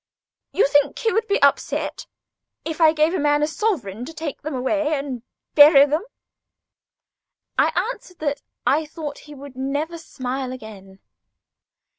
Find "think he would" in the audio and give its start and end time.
0.65-1.27